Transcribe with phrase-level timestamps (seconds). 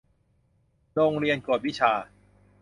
[0.93, 1.91] โรงเรียนกวดวิชา